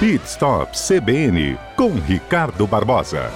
[0.00, 3.32] Pit Stop CBN com Ricardo Barbosa.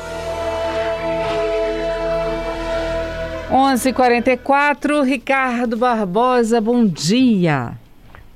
[3.50, 7.72] 11:44 Ricardo Barbosa, bom dia.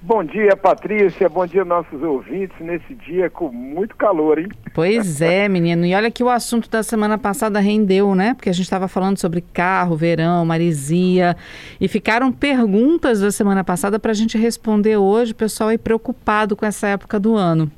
[0.02, 1.28] Bom dia, Patrícia.
[1.28, 2.56] Bom dia, nossos ouvintes.
[2.58, 4.48] Nesse dia com muito calor, hein?
[4.74, 5.86] Pois é, menino.
[5.86, 8.34] E olha que o assunto da semana passada rendeu, né?
[8.34, 11.36] Porque a gente estava falando sobre carro, verão, marisia.
[11.80, 15.30] E ficaram perguntas da semana passada para a gente responder hoje.
[15.30, 17.70] O pessoal aí preocupado com essa época do ano.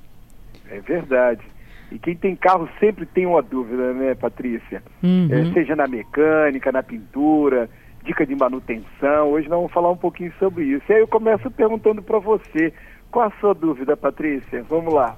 [0.71, 1.43] É verdade.
[1.91, 4.83] E quem tem carro sempre tem uma dúvida, né, Patrícia?
[5.03, 5.29] Uhum.
[5.31, 7.69] É, seja na mecânica, na pintura
[8.05, 9.31] dica de manutenção.
[9.31, 10.85] Hoje nós vamos falar um pouquinho sobre isso.
[10.89, 12.73] E aí eu começo perguntando para você,
[13.11, 14.65] qual a sua dúvida, Patrícia?
[14.69, 15.17] Vamos lá.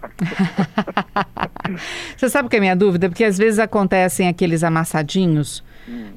[2.16, 3.08] você sabe o que é a minha dúvida?
[3.08, 5.64] Porque às vezes acontecem aqueles amassadinhos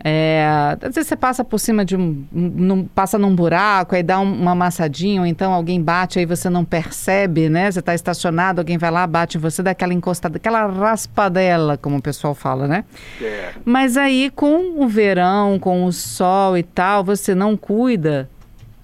[0.03, 0.45] é,
[0.81, 4.41] às vezes você passa por cima de um, um passa num buraco, aí dá um,
[4.41, 7.71] uma amassadinha, ou então alguém bate, aí você não percebe, né?
[7.71, 12.01] Você está estacionado, alguém vai lá, bate você, dá aquela encostada, aquela raspadela, como o
[12.01, 12.83] pessoal fala, né?
[13.21, 13.51] É.
[13.63, 18.29] Mas aí com o verão, com o sol e tal, você não cuida,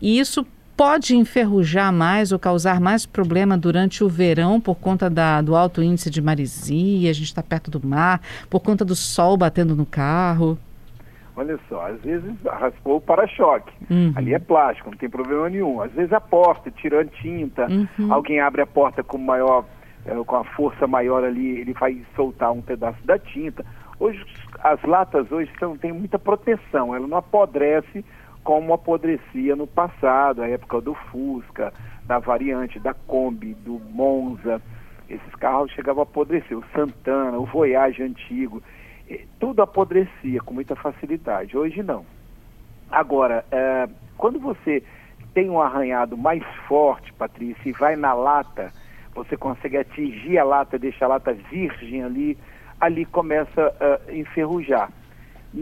[0.01, 0.45] e isso
[0.79, 5.83] pode enferrujar mais ou causar mais problema durante o verão por conta da, do alto
[5.83, 9.85] índice de marisia, a gente está perto do mar, por conta do sol batendo no
[9.85, 10.57] carro.
[11.39, 13.71] Olha só, às vezes raspou o para-choque.
[13.89, 14.11] Uhum.
[14.13, 15.81] Ali é plástico, não tem problema nenhum.
[15.81, 18.13] Às vezes a porta, tirando tinta, uhum.
[18.13, 19.63] alguém abre a porta com maior,
[20.05, 23.65] é, com a força maior ali, ele vai soltar um pedaço da tinta.
[23.97, 24.21] Hoje,
[24.61, 28.03] as latas hoje são, têm muita proteção, ela não apodrece
[28.43, 31.71] como apodrecia no passado, a época do Fusca,
[32.03, 34.61] da variante, da Kombi, do Monza.
[35.09, 36.57] Esses carros chegavam a apodrecer.
[36.57, 38.61] O Santana, o Voyage antigo
[39.39, 41.57] tudo apodrecia com muita facilidade.
[41.57, 42.05] Hoje não.
[42.91, 44.83] Agora, é, quando você
[45.33, 48.71] tem um arranhado mais forte, Patrícia, e vai na lata,
[49.13, 52.37] você consegue atingir a lata, deixa a lata virgem ali,
[52.79, 54.91] ali começa a enferrujar.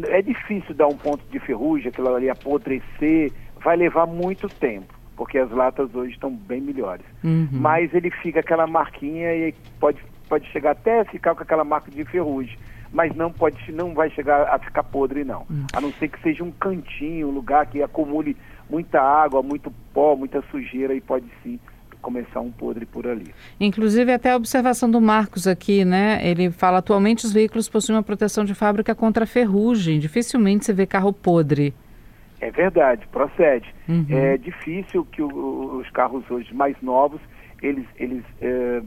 [0.08, 3.32] É difícil dar um ponto de ferrugem, aquilo ali apodrecer,
[3.64, 7.06] vai levar muito tempo, porque as latas hoje estão bem melhores.
[7.24, 7.48] Uhum.
[7.52, 11.90] Mas ele fica aquela marquinha e pode, pode chegar até a ficar com aquela marca
[11.90, 12.58] de ferrugem
[12.92, 15.46] mas não pode, não vai chegar a ficar podre não.
[15.50, 15.66] Hum.
[15.74, 18.36] A não ser que seja um cantinho, um lugar que acumule
[18.70, 21.60] muita água, muito pó, muita sujeira e pode sim
[22.02, 23.34] começar um podre por ali.
[23.60, 26.20] Inclusive até a observação do Marcos aqui, né?
[26.24, 30.00] Ele fala atualmente os veículos possuem uma proteção de fábrica contra ferrugem.
[30.00, 31.74] Dificilmente você vê carro podre.
[32.40, 33.74] É verdade, procede.
[33.90, 34.06] Uhum.
[34.10, 37.20] É difícil que o, os carros hoje mais novos
[37.62, 38.82] eles eles é,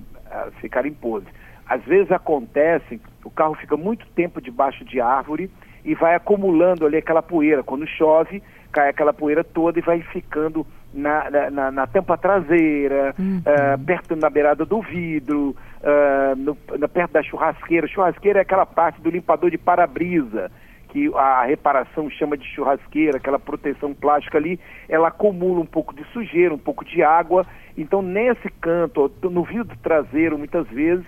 [0.60, 1.32] ficarem podres.
[1.70, 5.48] Às vezes acontece, o carro fica muito tempo debaixo de árvore
[5.84, 7.62] e vai acumulando ali aquela poeira.
[7.62, 8.42] Quando chove,
[8.72, 13.38] cai aquela poeira toda e vai ficando na, na, na tampa traseira, uhum.
[13.38, 17.86] uh, perto na beirada do vidro, uh, no, na, perto da churrasqueira.
[17.86, 20.50] Churrasqueira é aquela parte do limpador de para-brisa,
[20.88, 24.58] que a reparação chama de churrasqueira, aquela proteção plástica ali,
[24.88, 27.46] ela acumula um pouco de sujeira, um pouco de água.
[27.78, 31.06] Então, nesse canto, no vidro traseiro, muitas vezes,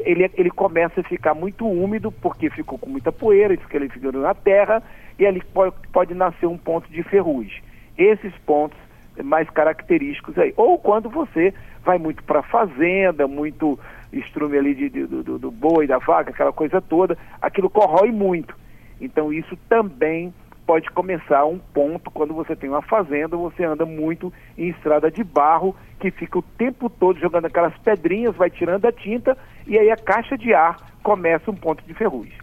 [0.00, 3.88] ele, ele começa a ficar muito úmido porque ficou com muita poeira, isso que ele
[3.88, 4.82] ficou na terra,
[5.18, 7.62] e ali pode, pode nascer um ponto de ferrugem.
[7.96, 8.78] Esses pontos
[9.22, 10.52] mais característicos aí.
[10.56, 13.78] Ou quando você vai muito para a fazenda, muito
[14.12, 18.56] estrume ali de, de, do, do boi, da vaca, aquela coisa toda, aquilo corrói muito.
[19.00, 20.32] Então isso também
[20.66, 25.22] pode começar um ponto quando você tem uma fazenda, você anda muito em estrada de
[25.22, 29.36] barro, que fica o tempo todo jogando aquelas pedrinhas, vai tirando a tinta
[29.66, 32.38] e aí a caixa de ar começa um ponto de ferrugem.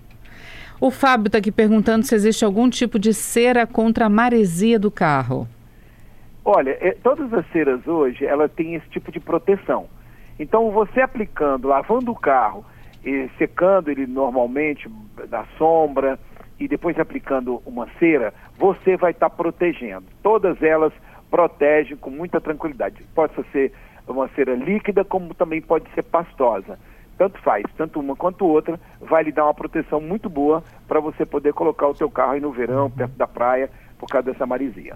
[0.79, 4.89] O Fábio está aqui perguntando se existe algum tipo de cera contra a maresia do
[4.89, 5.47] carro.
[6.43, 9.85] Olha, é, todas as ceras hoje, ela tem esse tipo de proteção.
[10.39, 12.65] Então, você aplicando, lavando o carro,
[13.03, 14.89] e secando ele normalmente
[15.29, 16.19] na sombra,
[16.61, 20.05] e depois aplicando uma cera, você vai estar tá protegendo.
[20.21, 20.93] Todas elas
[21.31, 23.03] protegem com muita tranquilidade.
[23.15, 23.73] Pode ser
[24.07, 26.77] uma cera líquida, como também pode ser pastosa.
[27.17, 31.25] Tanto faz, tanto uma quanto outra, vai lhe dar uma proteção muito boa para você
[31.25, 33.69] poder colocar o teu carro aí no verão, perto da praia,
[34.01, 34.95] por causa dessa marisia.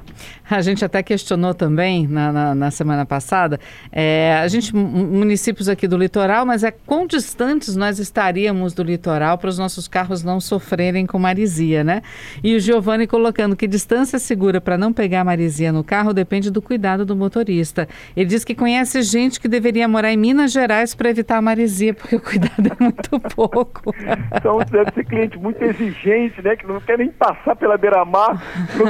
[0.49, 3.59] A gente até questionou também na, na, na semana passada,
[3.91, 9.37] é, a gente, municípios aqui do litoral, mas é quão distantes nós estaríamos do litoral
[9.37, 12.01] para os nossos carros não sofrerem com marisia, né?
[12.43, 16.59] E o Giovanni colocando que distância segura para não pegar marisia no carro depende do
[16.59, 17.87] cuidado do motorista.
[18.17, 21.93] Ele diz que conhece gente que deveria morar em Minas Gerais para evitar a marisia,
[21.93, 23.93] porque o cuidado é muito pouco.
[24.35, 26.55] Então deve ser cliente muito exigente, né?
[26.55, 28.41] Que não quer nem passar pela beira-mar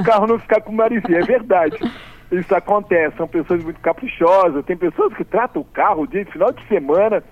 [0.05, 1.19] carro não ficar com marisia.
[1.19, 1.77] É verdade.
[2.31, 6.67] Isso acontece, são pessoas muito caprichosas, tem pessoas que tratam o carro de final de
[6.67, 7.23] semana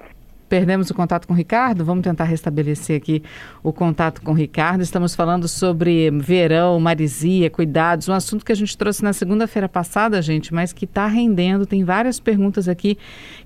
[0.53, 1.83] perdemos o contato com o Ricardo.
[1.83, 3.23] Vamos tentar restabelecer aqui
[3.63, 4.81] o contato com o Ricardo.
[4.81, 10.21] Estamos falando sobre verão, marisia, cuidados, um assunto que a gente trouxe na segunda-feira passada,
[10.21, 11.65] gente, mas que está rendendo.
[11.65, 13.00] Tem várias perguntas aqui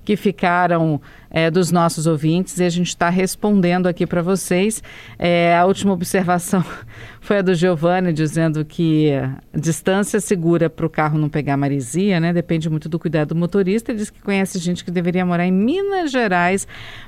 [0.04, 1.00] que ficaram
[1.30, 4.82] é, dos nossos ouvintes e a gente está respondendo aqui para vocês.
[5.18, 6.64] É, a última observação
[7.20, 9.12] foi a do Giovanni dizendo que
[9.54, 12.32] distância segura para o carro não pegar marisia, né?
[12.32, 13.92] Depende muito do cuidado do motorista.
[13.92, 16.66] Ele diz que conhece gente que deveria morar em Minas Gerais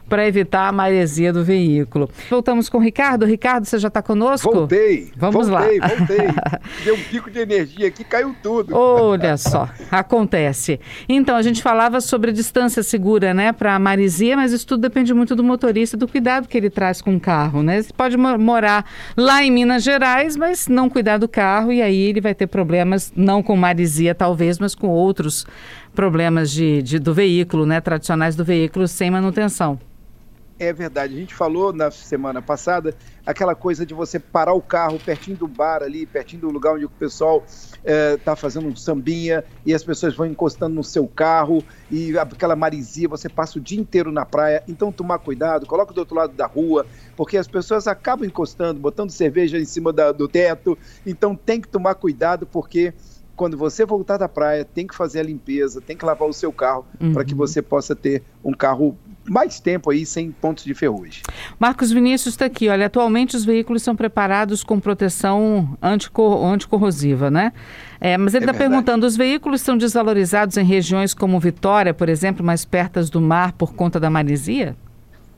[0.08, 2.10] para evitar a maresia do veículo.
[2.28, 3.24] Voltamos com o Ricardo.
[3.24, 4.52] Ricardo, você já está conosco?
[4.52, 5.12] Voltei.
[5.16, 5.88] Vamos voltei, lá.
[5.88, 6.26] Voltei,
[6.84, 8.74] Deu um pico de energia aqui, caiu tudo.
[8.76, 10.80] Olha só, acontece.
[11.08, 15.14] Então, a gente falava sobre distância segura, né, para a maresia, mas isso tudo depende
[15.14, 17.80] muito do motorista, do cuidado que ele traz com o carro, né?
[17.80, 18.84] Você pode morar
[19.16, 23.12] lá em Minas Gerais, mas não cuidar do carro e aí ele vai ter problemas,
[23.14, 25.46] não com maresia talvez, mas com outros
[26.00, 29.78] problemas de, de do veículo, né, tradicionais do veículo sem manutenção.
[30.58, 31.14] É verdade.
[31.14, 32.94] A gente falou na semana passada
[33.26, 36.86] aquela coisa de você parar o carro pertinho do bar ali, pertinho do lugar onde
[36.86, 37.44] o pessoal
[37.84, 42.56] está é, fazendo um sambinha e as pessoas vão encostando no seu carro e aquela
[42.56, 44.62] marisia, você passa o dia inteiro na praia.
[44.66, 49.10] Então, tomar cuidado, coloca do outro lado da rua, porque as pessoas acabam encostando, botando
[49.10, 50.78] cerveja em cima da, do teto.
[51.06, 52.94] Então, tem que tomar cuidado, porque
[53.40, 56.52] quando você voltar da praia, tem que fazer a limpeza, tem que lavar o seu
[56.52, 57.14] carro uhum.
[57.14, 58.94] para que você possa ter um carro
[59.26, 61.22] mais tempo aí sem pontos de ferrugem.
[61.58, 62.68] Marcos Vinícius está aqui.
[62.68, 67.54] Olha, atualmente os veículos são preparados com proteção anticor anticorrosiva, né?
[67.98, 71.94] É, mas ele está é tá perguntando: os veículos são desvalorizados em regiões como Vitória,
[71.94, 74.76] por exemplo, mais perto do mar por conta da maresia?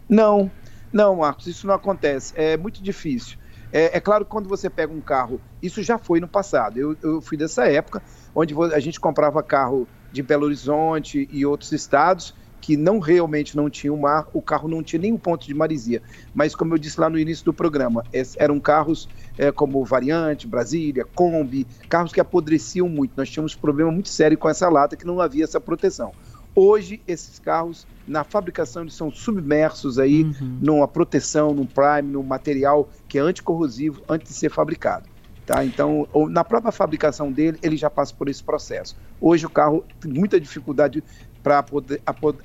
[0.09, 0.51] Não,
[0.93, 2.33] não, Marcos, isso não acontece.
[2.37, 3.39] É muito difícil.
[3.73, 6.79] É, é, claro que quando você pega um carro, isso já foi no passado.
[6.79, 8.03] Eu, eu fui dessa época,
[8.35, 13.69] onde a gente comprava carro de Belo Horizonte e outros estados que não realmente não
[13.69, 16.01] tinham mar, o carro não tinha nenhum ponto de marisia.
[16.33, 18.05] Mas, como eu disse lá no início do programa,
[18.39, 23.15] eram carros é, como Variante, Brasília, Kombi, carros que apodreciam muito.
[23.17, 26.15] Nós tínhamos um problema muito sério com essa lata, que não havia essa proteção.
[26.55, 30.59] Hoje, esses carros, na fabricação, eles são submersos aí uhum.
[30.61, 35.09] numa proteção, num prime, num material que é anticorrosivo antes de ser fabricado.
[35.47, 35.65] Tá?
[35.65, 38.97] Então, na própria fabricação dele, ele já passa por esse processo.
[39.21, 41.03] Hoje o carro tem muita dificuldade
[41.43, 41.65] para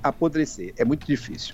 [0.01, 0.73] apodrecer.
[0.77, 1.53] É muito difícil.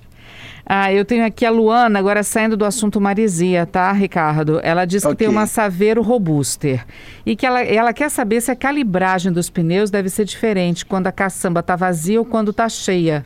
[0.66, 4.62] Ah, eu tenho aqui a Luana, agora saindo do assunto Marizia, tá, Ricardo?
[4.64, 5.18] Ela diz que okay.
[5.18, 6.86] tem uma Saveiro Robuster
[7.26, 11.08] e que ela, ela quer saber se a calibragem dos pneus deve ser diferente quando
[11.08, 13.26] a caçamba está vazia ou quando está cheia.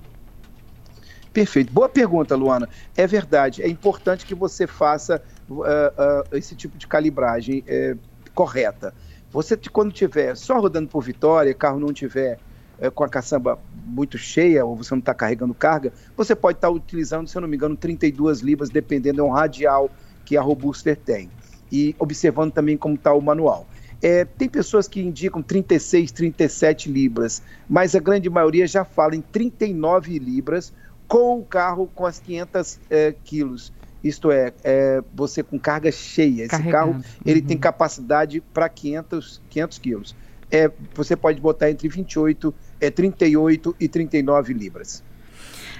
[1.31, 1.71] Perfeito.
[1.71, 2.67] Boa pergunta, Luana.
[2.95, 3.61] É verdade.
[3.61, 7.99] É importante que você faça uh, uh, esse tipo de calibragem uh,
[8.33, 8.91] correta.
[9.31, 12.39] Você, quando tiver só rodando por Vitória, carro não tiver
[12.79, 16.67] é, com a caçamba muito cheia, ou você não está carregando carga, você pode estar
[16.67, 19.89] tá utilizando, se eu não me engano, 32 libras, dependendo, é um radial
[20.25, 21.29] que a Robuster tem.
[21.71, 23.67] E observando também como está o manual.
[24.01, 29.21] É, tem pessoas que indicam 36, 37 libras, mas a grande maioria já fala em
[29.21, 30.71] 39 libras
[31.07, 33.73] com o carro com as 500 é, quilos.
[34.03, 36.43] Isto é, é, você com carga cheia.
[36.43, 36.71] Esse Carregando.
[36.71, 37.47] carro ele uhum.
[37.47, 40.15] tem capacidade para 500, 500 quilos.
[40.51, 45.03] É, você pode botar entre 28 é 38 e 39 libras.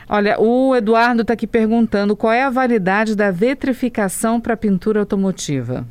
[0.09, 5.85] Olha, o Eduardo está aqui perguntando qual é a validade da vitrificação para pintura automotiva.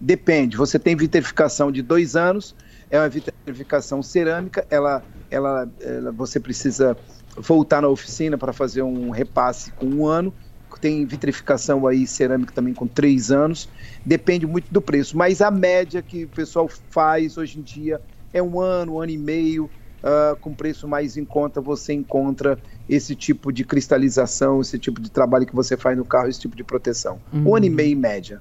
[0.00, 0.56] Depende.
[0.56, 2.54] Você tem vitrificação de dois anos,
[2.88, 6.96] é uma vitrificação cerâmica, ela, ela, ela você precisa
[7.36, 10.32] voltar na oficina para fazer um repasse com um ano.
[10.80, 13.68] Tem vitrificação aí cerâmica também com três anos.
[14.06, 18.00] Depende muito do preço, mas a média que o pessoal faz hoje em dia
[18.32, 19.68] é um ano, um ano e meio
[20.02, 25.10] uh, com preço mais em conta, você encontra esse tipo de cristalização, esse tipo de
[25.10, 27.18] trabalho que você faz no carro, esse tipo de proteção.
[27.32, 27.50] Uhum.
[27.50, 28.40] Um ano e meio em média.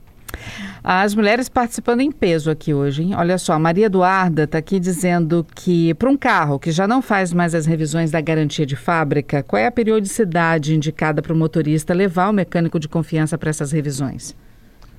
[0.83, 3.15] As mulheres participando em peso aqui hoje, hein?
[3.15, 7.01] Olha só, a Maria Eduarda está aqui dizendo que para um carro que já não
[7.01, 11.35] faz mais as revisões da garantia de fábrica, qual é a periodicidade indicada para o
[11.35, 14.35] motorista levar o mecânico de confiança para essas revisões?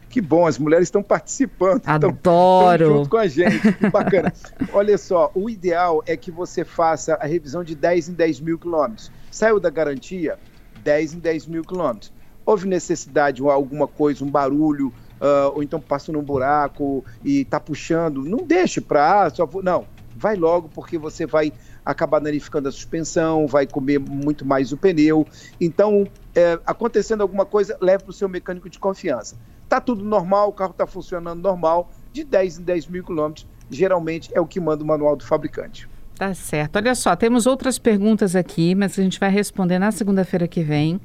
[0.09, 1.83] Que bom, as mulheres estão participando.
[1.85, 2.73] Adoro.
[2.73, 3.73] Estão junto com a gente.
[3.75, 4.33] Que bacana.
[4.73, 8.59] Olha só, o ideal é que você faça a revisão de 10 em 10 mil
[8.59, 9.13] quilômetros.
[9.31, 10.39] Saiu da garantia,
[10.83, 12.13] 10 em 10 mil quilômetros.
[12.47, 14.89] Houve necessidade de alguma coisa, um barulho,
[15.21, 19.25] uh, ou então passou num buraco e está puxando, não deixe para.
[19.25, 19.63] Ah, só vou...
[19.63, 19.87] Não,
[20.17, 21.53] vai logo porque você vai
[21.85, 25.27] acabar danificando a suspensão, vai comer muito mais o pneu.
[25.61, 29.37] Então, é, acontecendo alguma coisa, leve para o seu mecânico de confiança.
[29.69, 34.31] Tá tudo normal, o carro está funcionando normal, de 10 em 10 mil quilômetros, geralmente
[34.35, 35.87] é o que manda o manual do fabricante.
[36.19, 36.75] Tá certo.
[36.75, 41.01] Olha só, temos outras perguntas aqui, mas a gente vai responder na segunda-feira que vem.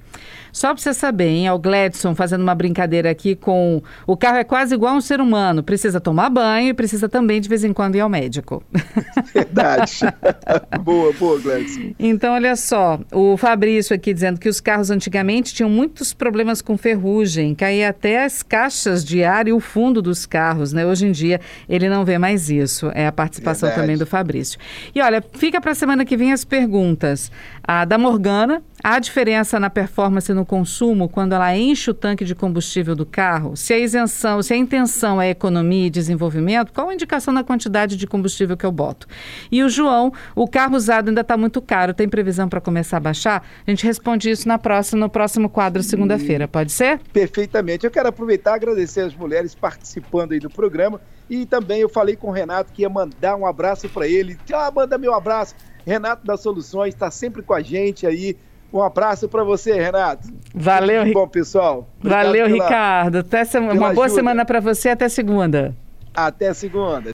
[0.52, 4.38] Só para você saber, hein, é o Gladson fazendo uma brincadeira aqui com o carro
[4.38, 7.64] é quase igual a um ser humano, precisa tomar banho e precisa também de vez
[7.64, 8.64] em quando ir ao médico.
[9.34, 10.00] Verdade.
[10.82, 11.94] boa, boa, Gladson.
[12.00, 16.76] Então, olha só, o Fabrício aqui dizendo que os carros antigamente tinham muitos problemas com
[16.76, 20.84] ferrugem, caía até as caixas de ar e o fundo dos carros, né?
[20.86, 21.40] Hoje em dia
[21.70, 22.92] ele não vê mais isso.
[22.96, 23.88] É a participação Verdade.
[23.88, 24.60] também do Fabrício.
[24.96, 27.32] E olha, fica para a semana que vem as perguntas.
[27.64, 32.36] A da Morgana, há diferença na performance no consumo quando ela enche o tanque de
[32.36, 33.56] combustível do carro?
[33.56, 37.96] Se a isenção, se a intenção é economia e desenvolvimento, qual a indicação na quantidade
[37.96, 39.08] de combustível que eu boto?
[39.50, 43.00] E o João, o carro usado ainda está muito caro, tem previsão para começar a
[43.00, 43.48] baixar?
[43.66, 47.00] A gente responde isso na próxima, no próximo quadro, segunda-feira, pode ser?
[47.14, 47.86] Perfeitamente.
[47.86, 51.00] Eu quero aproveitar e agradecer as mulheres participando aí do programa
[51.30, 54.38] e também eu falei com o Renato que ia mandar um abraço para ele.
[54.54, 55.56] Ah, manda meu abraço.
[55.86, 58.38] Renato das Soluções está sempre com a gente aí.
[58.74, 60.28] Um abraço para você, Renato.
[60.56, 61.88] Valeu, Muito bom, pessoal.
[62.02, 63.18] Valeu, pela, Ricardo.
[63.20, 64.10] Até uma boa ajuda.
[64.10, 64.90] semana para você.
[64.90, 65.76] Até segunda.
[66.12, 67.12] Até segunda.